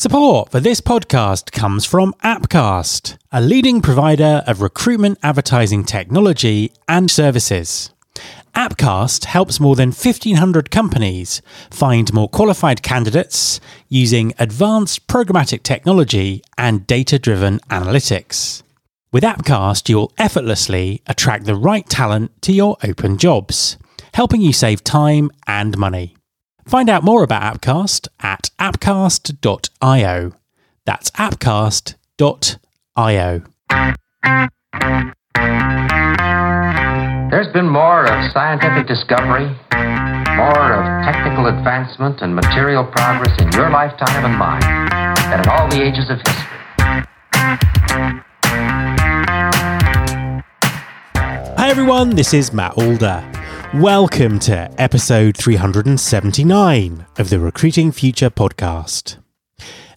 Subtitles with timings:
[0.00, 7.10] Support for this podcast comes from Appcast, a leading provider of recruitment advertising technology and
[7.10, 7.90] services.
[8.54, 13.60] Appcast helps more than 1,500 companies find more qualified candidates
[13.90, 18.62] using advanced programmatic technology and data driven analytics.
[19.12, 23.76] With Appcast, you'll effortlessly attract the right talent to your open jobs,
[24.14, 26.16] helping you save time and money.
[26.70, 30.32] Find out more about Appcast at appcast.io.
[30.86, 31.96] That's appcast.io.
[37.28, 39.46] There's been more of scientific discovery,
[40.36, 44.60] more of technical advancement and material progress in your lifetime and mine
[45.28, 46.46] than in all the ages of history.
[51.56, 53.29] Hi everyone, this is Matt Alder.
[53.74, 59.18] Welcome to episode 379 of the Recruiting Future podcast.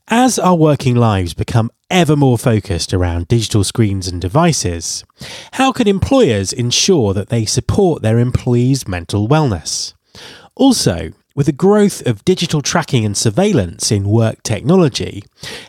[0.08, 5.03] As our working lives become ever more focused around digital screens and devices,
[5.53, 9.95] how can employers ensure that they support their employees' mental wellness?
[10.53, 15.23] Also, with the growth of digital tracking and surveillance in work technology,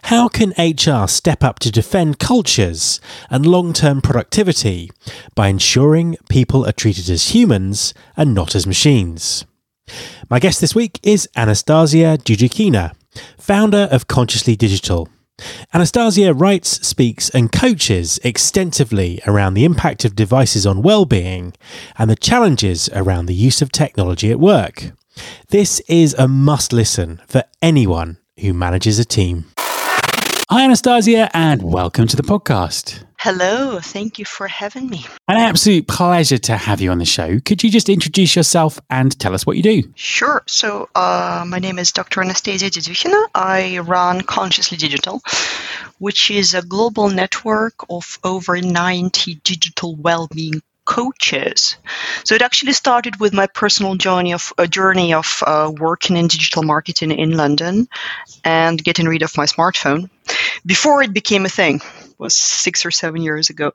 [0.05, 4.91] how can HR step up to defend cultures and long term productivity
[5.35, 9.47] by ensuring people are treated as humans and not as machines?
[10.29, 12.92] My guest this week is Anastasia Dedyukhina,
[13.39, 15.09] founder of Consciously Digital.
[15.73, 21.53] Anastasia writes, speaks, and coaches extensively around the impact of devices on well-being
[21.98, 24.92] and the challenges around the use of technology at work.
[25.48, 29.47] This is a must listen for anyone who manages a team.
[29.57, 33.05] Hi, Anastasia, and welcome to the podcast.
[33.19, 35.07] Hello, thank you for having me.
[35.29, 37.41] An absolute pleasure to have you on the show.
[37.41, 39.83] Could you just introduce yourself and tell us what you do?
[39.95, 40.42] Sure.
[40.47, 42.20] So, uh, my name is Dr.
[42.20, 43.29] Anastasia Dedyukhina.
[43.35, 45.23] I run Consciously Digital,
[45.98, 51.77] which is a global network of over 90 digital well-being coaches.
[52.25, 56.29] So it actually started with my personal journey of a journey of uh, working in
[56.29, 57.89] digital marketing in London
[58.45, 60.11] and getting rid of my smartphone
[60.67, 61.77] before it became a thing.
[61.77, 63.73] It was six or seven years ago.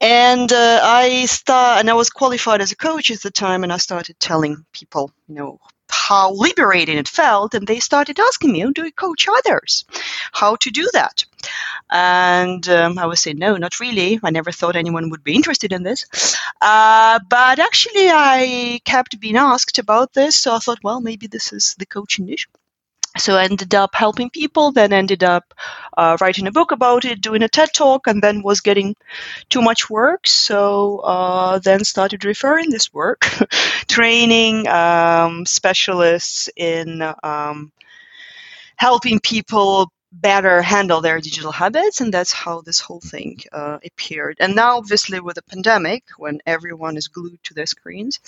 [0.00, 3.72] And uh, I start, and I was qualified as a coach at the time, and
[3.72, 5.58] I started telling people, you know,
[5.90, 9.84] how liberating it felt, and they started asking me, "Do you coach others?
[10.32, 11.24] How to do that?"
[11.90, 14.20] And um, I would say, "No, not really.
[14.22, 16.04] I never thought anyone would be interested in this."
[16.60, 21.52] Uh, but actually, I kept being asked about this, so I thought, well, maybe this
[21.52, 22.48] is the coaching niche
[23.18, 25.54] so I ended up helping people, then ended up
[25.96, 28.96] uh, writing a book about it, doing a TED talk, and then was getting
[29.48, 30.26] too much work.
[30.26, 33.20] So uh, then started referring this work,
[33.88, 37.72] training um, specialists in um,
[38.76, 44.36] helping people better handle their digital habits and that's how this whole thing uh, appeared
[44.40, 48.18] and now obviously with the pandemic when everyone is glued to their screens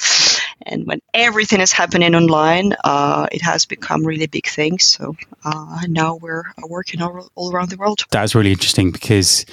[0.63, 5.81] and when everything is happening online uh, it has become really big thing so uh,
[5.89, 9.45] now we're working all, all around the world that's really interesting because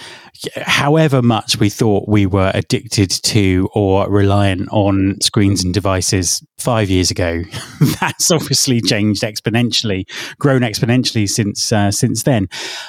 [0.57, 6.89] however much we thought we were addicted to or reliant on screens and devices five
[6.89, 7.43] years ago
[8.01, 10.05] that's obviously changed exponentially
[10.39, 12.47] grown exponentially since uh, since then.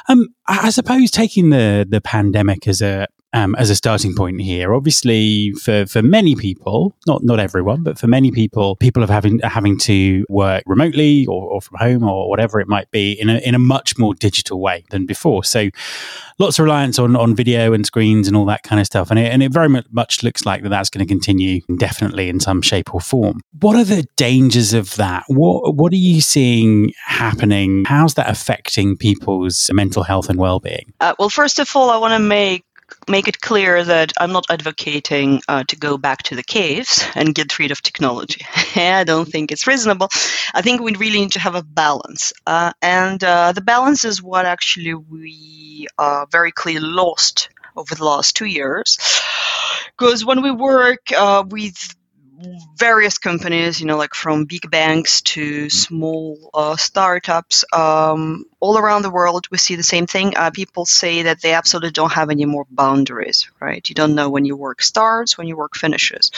[0.09, 3.06] Um, I suppose taking the the pandemic as a
[3.37, 4.75] um, as a starting point here.
[4.75, 9.39] Obviously, for, for many people, not not everyone, but for many people, people are having
[9.41, 13.37] having to work remotely or, or from home or whatever it might be in a
[13.39, 15.45] in a much more digital way than before.
[15.45, 15.69] So,
[16.39, 19.19] lots of reliance on on video and screens and all that kind of stuff, and
[19.19, 22.63] it and it very much looks like that that's going to continue indefinitely in some
[22.63, 23.41] shape or form.
[23.61, 25.25] What are the dangers of that?
[25.29, 27.85] What what are you seeing happening?
[27.85, 30.95] How's that affecting people's mental health and well being?
[31.01, 32.65] Uh, well, first of all, I want to make
[33.09, 37.35] make it clear that I'm not advocating uh, to go back to the caves and
[37.35, 38.45] get rid of technology.
[38.77, 40.09] I don't think it's reasonable.
[40.55, 42.33] I think we really need to have a balance.
[42.47, 48.05] Uh, and uh, the balance is what actually we uh, very clearly lost over the
[48.05, 48.99] last two years.
[49.99, 51.95] Because when we work uh, with
[52.77, 59.03] various companies, you know, like from big banks to small uh, startups, um, all around
[59.03, 60.36] the world, we see the same thing.
[60.36, 63.88] Uh, people say that they absolutely don't have any more boundaries, right?
[63.88, 66.30] You don't know when your work starts, when your work finishes.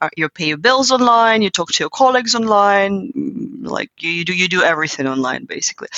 [0.00, 4.24] Uh, you pay your bills online, you talk to your colleagues online, mm, like you
[4.24, 5.88] do, you do everything online, basically.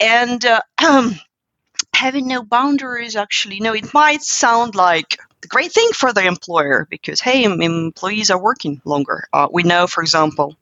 [0.00, 0.60] And uh,
[1.94, 6.24] having no boundaries, actually, you know, it might sound like the great thing for the
[6.24, 9.24] employer because hey employees are working longer.
[9.32, 10.56] Uh, we know for example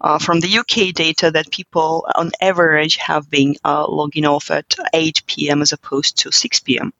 [0.00, 4.74] uh, from the UK data that people on average have been uh, logging off at
[4.94, 5.62] 8 p.m.
[5.62, 6.92] as opposed to 6 p.m.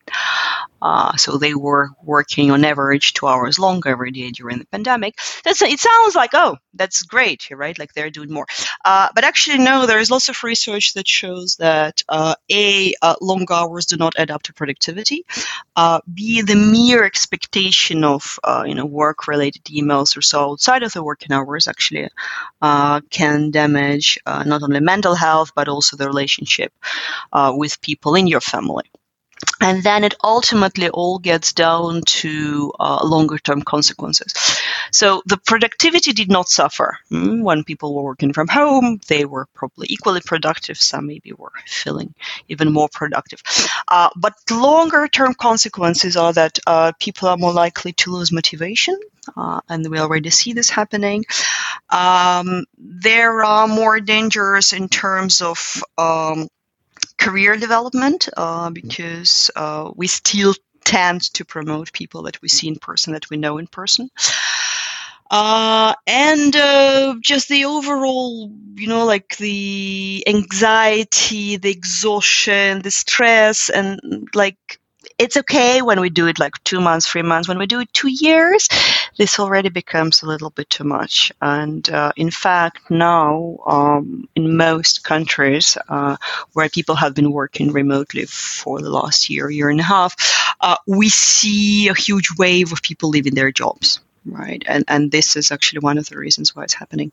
[0.82, 5.18] Uh, so they were working on average two hours longer every day during the pandemic.
[5.44, 5.78] That's it.
[5.78, 7.78] Sounds like oh, that's great, right?
[7.78, 8.46] Like they're doing more.
[8.84, 9.86] Uh, but actually, no.
[9.86, 14.18] There is lots of research that shows that uh, a uh, long hours do not
[14.18, 15.26] add up to productivity.
[16.14, 21.32] B the mere expectation of you know work-related emails or so outside of the working
[21.32, 22.08] hours actually
[23.10, 26.72] can damage not only mental health but also the relationship
[27.32, 28.84] with people in your family
[29.60, 34.32] and then it ultimately all gets down to uh, longer term consequences.
[34.92, 36.98] So the productivity did not suffer.
[37.10, 40.78] Mm, when people were working from home, they were probably equally productive.
[40.78, 42.14] Some maybe were feeling
[42.48, 43.42] even more productive.
[43.88, 48.98] Uh, but longer term consequences are that uh, people are more likely to lose motivation.
[49.36, 51.24] Uh, and we already see this happening.
[51.90, 56.48] Um, there are more dangers in terms of um,
[57.18, 60.54] career development uh, because uh, we still
[60.84, 64.10] tend to promote people that we see in person, that we know in person.
[65.30, 73.70] Uh, and uh, just the overall, you know, like the anxiety, the exhaustion, the stress,
[73.70, 74.80] and like
[75.20, 77.46] it's okay when we do it like two months, three months.
[77.46, 78.68] When we do it two years,
[79.18, 81.30] this already becomes a little bit too much.
[81.42, 86.16] And uh, in fact, now um, in most countries uh,
[86.54, 90.16] where people have been working remotely for the last year, year and a half,
[90.62, 94.00] uh, we see a huge wave of people leaving their jobs.
[94.26, 97.10] Right, and and this is actually one of the reasons why it's happening.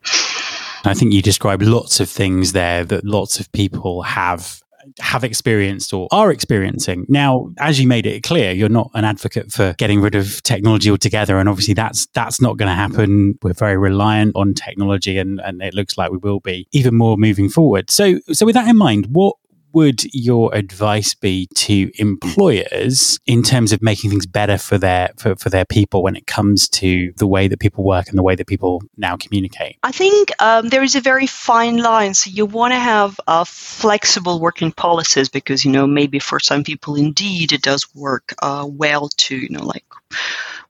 [0.83, 4.61] I think you described lots of things there that lots of people have
[4.99, 7.05] have experienced or are experiencing.
[7.07, 10.89] Now, as you made it clear, you're not an advocate for getting rid of technology
[10.89, 11.39] altogether.
[11.39, 13.37] And obviously that's that's not going to happen.
[13.41, 17.17] We're very reliant on technology and, and it looks like we will be even more
[17.17, 17.89] moving forward.
[17.89, 19.35] So so with that in mind, what
[19.73, 25.35] would your advice be to employers in terms of making things better for their for,
[25.35, 28.35] for their people when it comes to the way that people work and the way
[28.35, 29.77] that people now communicate?
[29.83, 32.13] I think um, there is a very fine line.
[32.13, 36.63] So you want to have uh, flexible working policies because you know maybe for some
[36.63, 39.83] people indeed it does work uh, well to you know like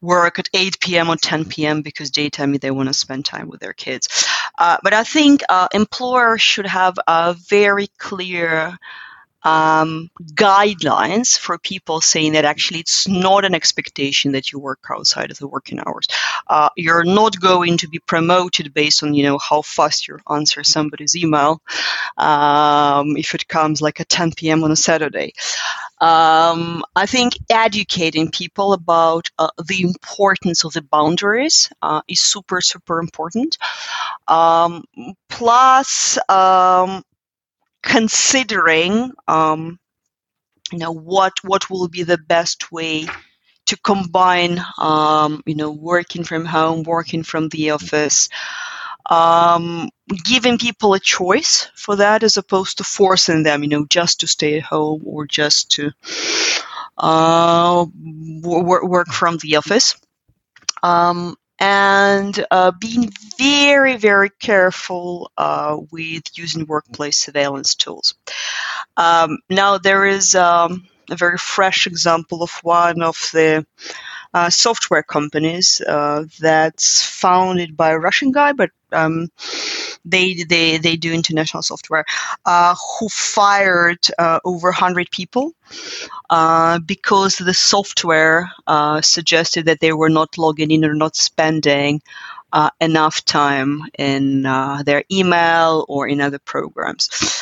[0.02, 1.10] work at 8 p.m.
[1.10, 1.82] or 10 p.m.
[1.82, 4.26] because daytime they want to spend time with their kids.
[4.58, 8.78] Uh, but I think uh, employers should have a very clear
[9.44, 15.31] um, guidelines for people saying that actually it's not an expectation that you work outside
[15.31, 16.07] of the working hours.
[16.48, 20.63] Uh, you're not going to be promoted based on you know how fast you answer
[20.63, 21.62] somebody's email
[22.18, 24.63] um, if it comes like at 10 p.m.
[24.63, 25.34] on a Saturday.
[26.00, 32.62] Um, I think educating people about uh, the importance of the boundaries uh, is super,
[32.62, 33.57] super important.
[34.28, 34.83] Um,
[35.28, 37.04] plus, um,
[37.88, 39.80] considering, um,
[40.72, 43.07] you know, what what will be the best way
[43.68, 48.30] to combine, um, you know, working from home, working from the office
[49.10, 49.89] um,
[50.25, 54.28] giving people a choice for that as opposed to forcing them, you know, just to
[54.28, 55.92] stay at home or just to
[56.98, 57.86] uh,
[58.42, 59.95] work, work from the office.
[60.83, 68.15] Um, and uh, being very, very careful uh, with using workplace surveillance tools.
[68.95, 73.66] Um, now, there is um, a very fresh example of one of the
[74.34, 79.30] uh, software companies uh, that's founded by a Russian guy, but um,
[80.06, 82.06] they, they, they do international software,
[82.46, 85.54] uh, who fired uh, over 100 people
[86.30, 88.50] uh, because the software
[89.02, 92.02] suggested that they were not logging in or not spending
[92.80, 94.44] enough time in
[94.86, 97.42] their email or in other programs.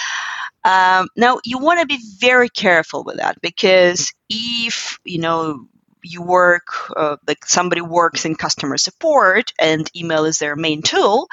[0.65, 5.68] Um, now you want to be very careful with that because if you know
[6.05, 11.27] you work uh, like somebody works in customer support and email is their main tool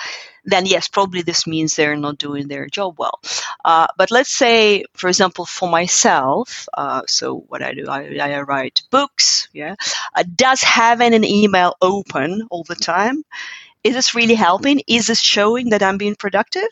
[0.45, 3.21] then yes probably this means they're not doing their job well.
[3.65, 8.41] Uh, but let's say for example for myself uh, so what i do I, I
[8.43, 9.75] write books yeah.
[10.15, 13.25] Uh, does having an email open all the time
[13.85, 14.81] is this really helping?
[14.87, 16.69] Is this showing that i'm being productive?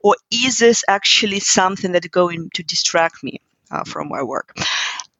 [0.00, 4.56] Or is this actually something that's going to distract me uh, from my work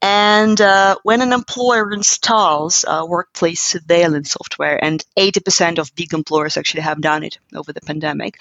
[0.06, 6.58] And uh, when an employer installs uh, workplace surveillance software, and 80% of big employers
[6.58, 8.37] actually have done it over the pandemic,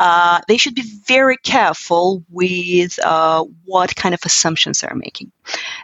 [0.00, 5.30] uh, they should be very careful with uh, what kind of assumptions they're making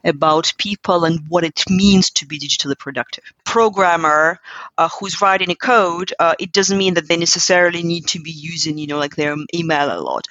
[0.03, 3.23] about people and what it means to be digitally productive.
[3.45, 4.41] Programmer
[4.79, 8.33] uh, who's writing a code, uh, it doesn't mean that they necessarily need to be
[8.33, 10.27] using, you know, like their email a lot.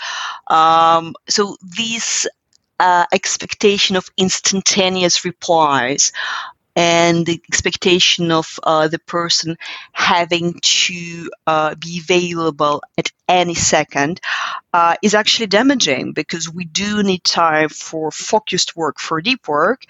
[0.47, 2.27] Um, so these
[2.79, 6.11] uh, expectation of instantaneous replies
[6.75, 9.57] and the expectation of uh, the person
[9.91, 14.21] having to uh, be available at any second
[14.71, 19.83] uh, is actually damaging because we do need time for focused work, for deep work,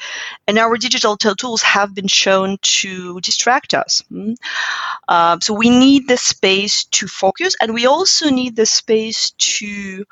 [0.48, 4.04] and our digital tools have been shown to distract us.
[4.12, 4.36] Mm?
[5.44, 10.06] so we need the space to focus, and we also need the space to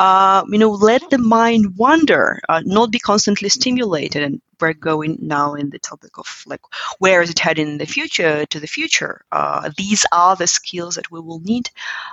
[0.00, 4.22] uh, you know, let the mind wander, uh, not be constantly stimulated.
[4.22, 6.62] And we're going now in the topic of like,
[7.00, 9.26] where is it heading in the future to the future?
[9.30, 11.68] Uh, these are the skills that we will need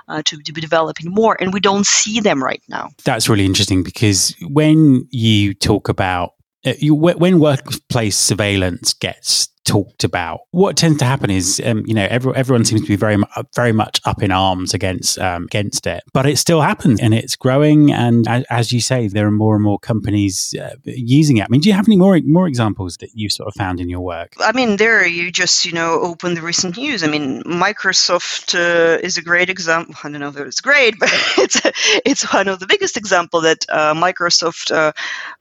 [0.08, 2.90] uh, to, to be developing more, and we don't see them right now.
[3.04, 6.34] That's really interesting because when you talk about
[6.66, 10.40] uh, you, when workplace surveillance gets talked about.
[10.50, 13.16] What tends to happen is, um, you know, every, everyone seems to be very,
[13.54, 17.36] very much up in arms against um, against it, but it still happens and it's
[17.36, 17.92] growing.
[17.92, 21.44] And as, as you say, there are more and more companies uh, using it.
[21.44, 23.88] I mean, do you have any more more examples that you sort of found in
[23.88, 24.32] your work?
[24.40, 27.02] I mean, there you just you know open the recent news.
[27.02, 29.94] I mean, Microsoft uh, is a great example.
[30.02, 31.60] I don't know if it's great, but it's
[32.04, 34.92] it's one of the biggest example that uh, Microsoft uh, uh,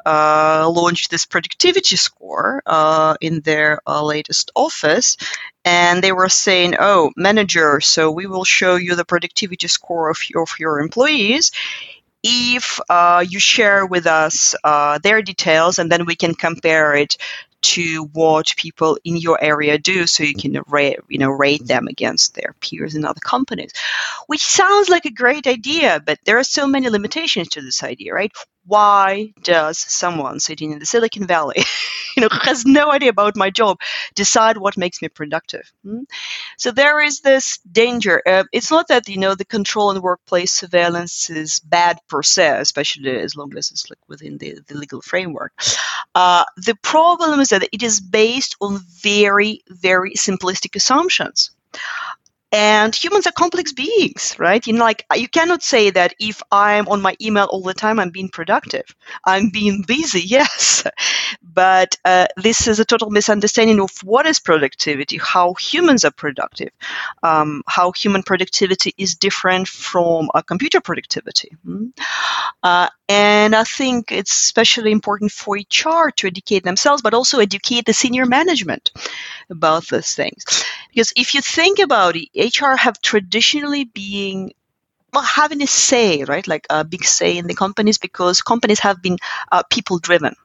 [0.07, 5.17] launched this productivity score uh, in their latest office
[5.67, 10.17] and they were saying, "Oh, manager, so we will show you the productivity score of
[10.29, 11.51] your, of your employees
[12.23, 17.17] if uh, you share with us uh, their details, and then we can compare it
[17.61, 21.87] to what people in your area do, so you can rate, you know, rate them
[21.87, 23.71] against their peers in other companies."
[24.27, 28.13] Which sounds like a great idea, but there are so many limitations to this idea,
[28.13, 28.31] right?
[28.67, 31.63] Why does someone sitting in the Silicon Valley,
[32.17, 33.79] you know, has no idea about my job,
[34.13, 35.71] decide what makes me productive?
[35.83, 36.03] Hmm?
[36.57, 38.21] So there is this danger.
[38.25, 42.59] Uh, it's not that you know the control and workplace surveillance is bad per se,
[42.59, 45.53] especially as long as it's like within the, the legal framework.
[46.13, 51.51] Uh, the problem is that it is based on very, very simplistic assumptions
[52.51, 54.65] and humans are complex beings right?
[54.65, 57.99] You know like you cannot say that if i'm on my email all the time
[57.99, 58.85] i'm being productive.
[59.25, 60.85] I'm being busy yes.
[61.41, 66.69] But uh, this is a total misunderstanding of what is productivity how humans are productive
[67.23, 71.51] um, how human productivity is different from a computer productivity.
[71.65, 71.87] Mm-hmm.
[72.63, 77.85] uh, and i think it's especially important for hr to educate themselves but also educate
[77.85, 78.91] the senior management
[79.49, 80.65] about those things.
[80.89, 84.51] Because if you think about it HR have traditionally been
[85.13, 86.47] well, having a say, right?
[86.47, 89.17] Like a big say in the companies because companies have been
[89.51, 90.35] uh, people driven.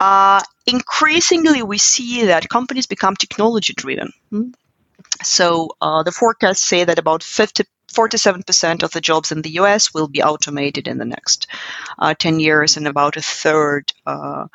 [0.00, 4.12] Uh, increasingly, we see that companies become technology driven.
[4.30, 4.50] Hmm?
[5.22, 9.94] So uh, the forecasts say that about 50 47% of the jobs in the US
[9.94, 11.46] will be automated in the next
[11.98, 14.46] uh, 10 years, and about a third uh,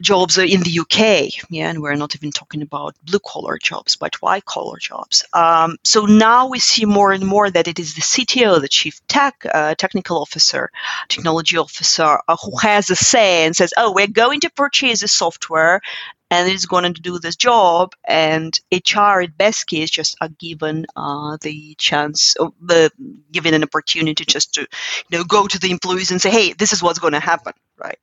[0.00, 4.20] jobs in the UK, yeah, and we're not even talking about blue collar jobs, but
[4.22, 5.24] white collar jobs.
[5.32, 9.00] Um, so now we see more and more that it is the CTO, the chief
[9.08, 10.70] tech uh, technical officer,
[11.08, 15.08] technology officer, uh, who has a say and says, "Oh, we're going to purchase a
[15.08, 15.80] software."
[16.28, 20.84] And it's going to do this job, and HR at best case just are given
[20.96, 22.90] uh, the chance, the
[23.30, 26.72] given an opportunity just to, you know, go to the employees and say, "Hey, this
[26.72, 27.98] is what's going to happen." Right?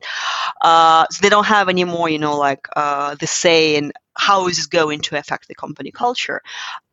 [0.60, 4.46] Uh, so they don't have any more, you know, like uh, the say in how
[4.46, 6.40] is this going to affect the company culture.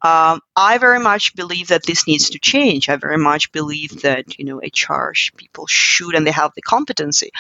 [0.02, 2.90] Um, I very much believe that this needs to change.
[2.90, 7.32] I very much believe that you know HR people should and they have the competency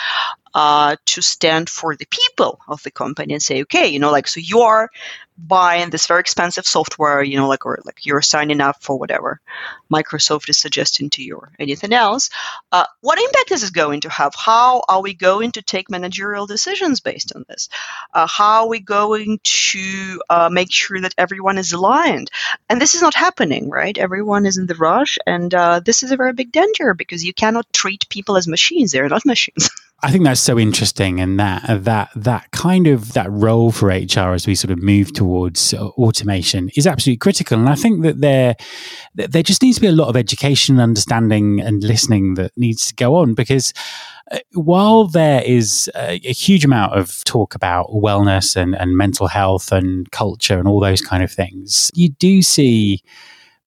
[0.53, 4.27] uh, to stand for the people of the company and say, okay, you know, like
[4.27, 4.89] so you are
[5.37, 9.39] buying this very expensive software, you know, like or like you're signing up for whatever
[9.91, 12.29] Microsoft is suggesting to you or anything else.
[12.71, 14.33] Uh, what impact is this going to have?
[14.35, 17.69] How are we going to take managerial decisions based on this?
[18.13, 22.29] Uh, how are we going to uh, make sure that everyone is aligned?
[22.69, 23.97] And this is not happening, right?
[23.97, 27.33] Everyone is in the rush, and uh, this is a very big danger because you
[27.33, 28.91] cannot treat people as machines.
[28.91, 29.69] They're not machines.
[30.03, 34.33] I think that's so interesting, and that that that kind of that role for HR
[34.33, 37.59] as we sort of move towards automation is absolutely critical.
[37.59, 38.55] And I think that there
[39.15, 42.95] there just needs to be a lot of education, understanding, and listening that needs to
[42.95, 43.73] go on because
[44.31, 49.27] uh, while there is a, a, huge amount of talk about wellness and, and mental
[49.27, 53.03] health and culture and all those kind of things, you do see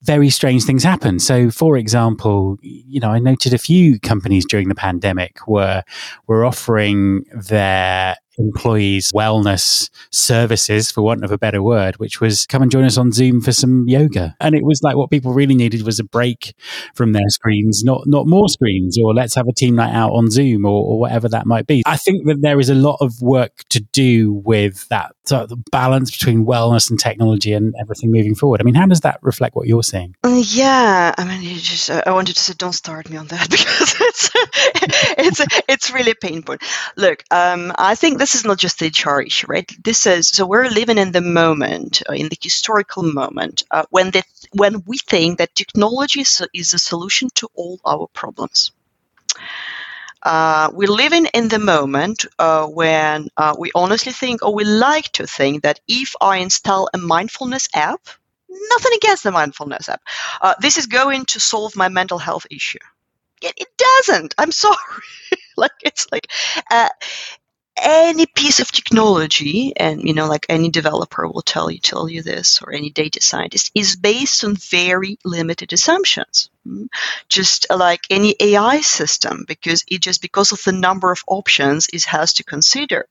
[0.04, 1.18] very strange things happen.
[1.18, 5.82] So, for example, you know, I noted a few companies during the pandemic were
[6.26, 12.62] were offering their employees wellness services for want of a better word which was come
[12.62, 15.54] and join us on zoom for some yoga and it was like what people really
[15.54, 16.54] needed was a break
[16.94, 20.30] from their screens not not more screens or let's have a team night out on
[20.30, 23.12] zoom or, or whatever that might be i think that there is a lot of
[23.22, 28.34] work to do with that sort of balance between wellness and technology and everything moving
[28.34, 31.54] forward i mean how does that reflect what you're seeing uh, yeah i mean you
[31.54, 34.30] just uh, i wanted to say don't start me on that because it's
[35.40, 36.56] it's it's really painful
[36.96, 39.70] look um, i think this is not just a HR issue, right?
[39.82, 44.10] This is so we're living in the moment, uh, in the historical moment, uh, when
[44.10, 48.72] the, when we think that technology is, is a solution to all our problems.
[50.24, 55.10] Uh, we're living in the moment uh, when uh, we honestly think, or we like
[55.12, 58.00] to think, that if I install a mindfulness app,
[58.48, 60.00] nothing against the mindfulness app,
[60.40, 62.78] uh, this is going to solve my mental health issue.
[63.42, 64.34] It, it doesn't.
[64.38, 64.76] I'm sorry.
[65.56, 66.30] like it's like
[66.70, 66.88] uh,
[67.76, 72.22] any piece of technology and you know like any developer will tell you tell you
[72.22, 76.50] this or any data scientist is based on very limited assumptions?
[77.28, 82.04] Just like any ai system because it just because of the number of options it
[82.04, 83.06] has to consider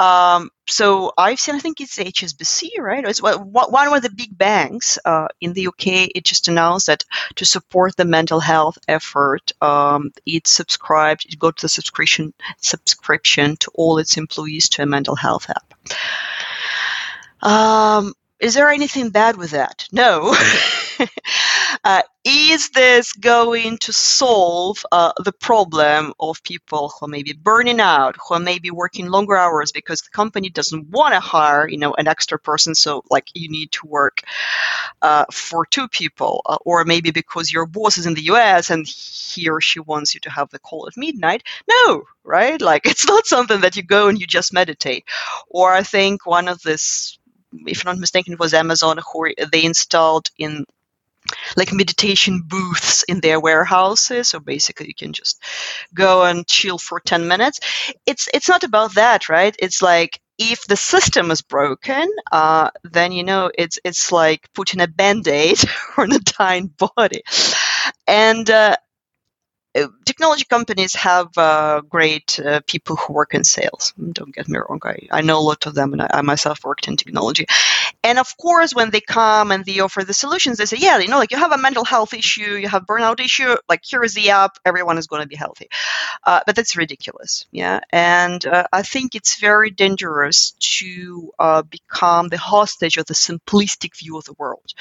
[0.00, 3.04] um, so I've seen, I think it's HSBC, right?
[3.04, 6.10] It's one of the big banks uh, in the UK.
[6.14, 7.04] It just announced that
[7.36, 13.70] to support the mental health effort, um, it subscribed, it got the subscription subscription to
[13.74, 15.74] all its employees to a mental health app.
[17.42, 19.88] Um, is there anything bad with that?
[19.90, 20.34] No.
[21.84, 27.80] uh, is this going to solve uh, the problem of people who may be burning
[27.80, 31.78] out, who may be working longer hours because the company doesn't want to hire, you
[31.78, 32.74] know, an extra person?
[32.74, 34.22] So, like, you need to work
[35.02, 38.70] uh, for two people, uh, or maybe because your boss is in the U.S.
[38.70, 41.44] and he or she wants you to have the call at midnight.
[41.68, 42.60] No, right?
[42.60, 45.04] Like, it's not something that you go and you just meditate.
[45.48, 47.18] Or I think one of this
[47.66, 50.66] if I'm not mistaken, it was Amazon who they installed in
[51.56, 54.28] like meditation booths in their warehouses.
[54.28, 55.42] So basically you can just
[55.94, 57.60] go and chill for 10 minutes.
[58.06, 59.54] It's it's not about that right?
[59.58, 64.80] It's like if the system is broken uh, then you know it's it's like putting
[64.80, 65.58] a band-aid
[65.96, 67.22] on a dying body.
[68.06, 68.76] And uh,
[70.04, 73.94] technology companies have uh, great uh, people who work in sales.
[74.12, 76.64] Don't get me wrong, I, I know a lot of them, and I, I, myself
[76.64, 77.46] worked in technology.
[78.02, 81.08] And of course, when they come and they offer the solutions, they say, yeah, you
[81.08, 84.14] know, like you have a mental health issue, you have burnout issue, like here is
[84.14, 85.68] the app, everyone is going to be healthy.
[86.24, 87.80] Uh, but that's ridiculous, yeah.
[87.90, 93.96] And uh, I think it's very dangerous to uh, become the hostage of the simplistic
[93.96, 94.72] view of the world.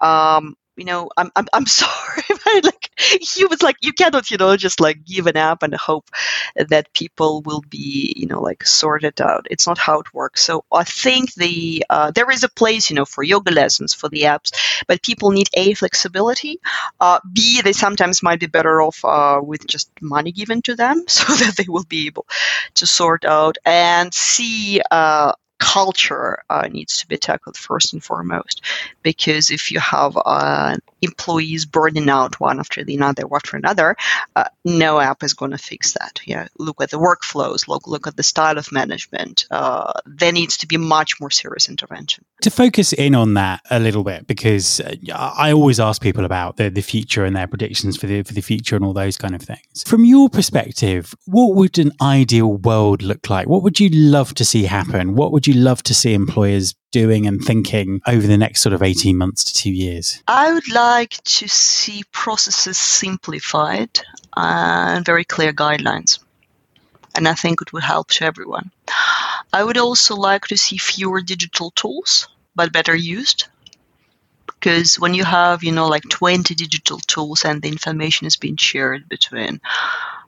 [0.00, 4.56] Um, you know, I'm, I'm, I'm sorry, but like humans, like you cannot, you know,
[4.56, 6.10] just like give an app and hope
[6.56, 9.46] that people will be, you know, like sorted out.
[9.50, 10.42] It's not how it works.
[10.42, 14.08] So I think the uh, there is a place, you know, for yoga lessons for
[14.08, 14.52] the apps,
[14.86, 16.60] but people need a flexibility.
[17.00, 21.04] Uh, B, they sometimes might be better off uh, with just money given to them
[21.08, 22.26] so that they will be able
[22.74, 23.58] to sort out.
[23.64, 28.62] And C, uh, culture uh, needs to be tackled first and foremost.
[29.02, 33.96] Because if you have uh, employees burning out one after the another after another
[34.36, 36.20] uh, no app is going to fix that.
[36.24, 39.46] Yeah look at the workflows look look at the style of management.
[39.50, 42.24] Uh, there needs to be much more serious intervention.
[42.42, 46.56] To focus in on that a little bit because uh, I always ask people about
[46.56, 49.34] the, the future and their predictions for the for the future and all those kind
[49.34, 49.82] of things.
[49.86, 53.48] From your perspective what would an ideal world look like?
[53.48, 55.14] What would you love to see happen?
[55.14, 58.82] What would you love to see employers doing and thinking over the next sort of
[58.82, 60.22] 18 months to two years?
[60.28, 64.00] I would like to see processes simplified
[64.36, 66.18] and very clear guidelines.
[67.14, 68.70] And I think it would help to everyone.
[69.52, 73.48] I would also like to see fewer digital tools, but better used.
[74.46, 78.56] Because when you have, you know, like 20 digital tools and the information is being
[78.56, 79.60] shared between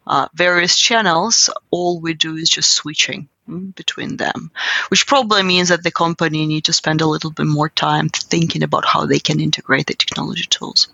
[0.06, 3.28] uh, various channels, all we do is just switching
[3.74, 4.50] between them,
[4.88, 8.62] which probably means that the company need to spend a little bit more time thinking
[8.62, 10.88] about how they can integrate the technology tools.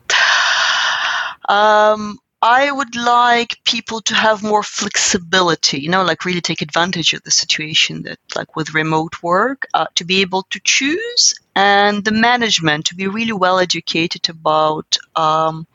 [1.48, 7.12] Um, I would like people to have more flexibility, you know, like really take advantage
[7.14, 12.04] of the situation that, like with remote work, uh, to be able to choose and
[12.04, 15.66] the management to be really well educated about um,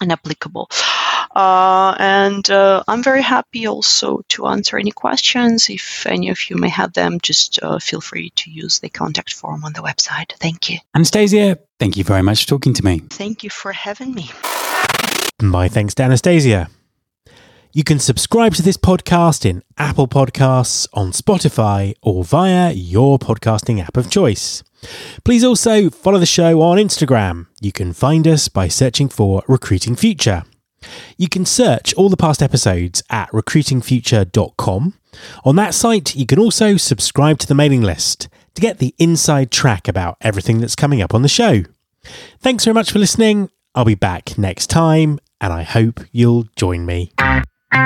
[0.00, 0.68] and applicable.
[1.34, 5.68] Uh, and uh, I'm very happy also to answer any questions.
[5.68, 9.34] If any of you may have them, just uh, feel free to use the contact
[9.34, 10.32] form on the website.
[10.38, 10.78] Thank you.
[10.94, 13.00] Anastasia, thank you very much for talking to me.
[13.10, 14.30] Thank you for having me.
[15.42, 16.70] My thanks to Anastasia.
[17.76, 23.84] You can subscribe to this podcast in Apple Podcasts, on Spotify, or via your podcasting
[23.84, 24.62] app of choice.
[25.26, 27.48] Please also follow the show on Instagram.
[27.60, 30.44] You can find us by searching for Recruiting Future.
[31.18, 34.94] You can search all the past episodes at recruitingfuture.com.
[35.44, 39.50] On that site, you can also subscribe to the mailing list to get the inside
[39.50, 41.64] track about everything that's coming up on the show.
[42.40, 43.50] Thanks very much for listening.
[43.74, 47.12] I'll be back next time, and I hope you'll join me.
[47.72, 47.82] This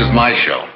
[0.00, 0.68] is my show.